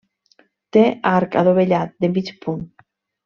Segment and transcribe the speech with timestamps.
[0.77, 2.65] Té arc adovellat, de mig punt.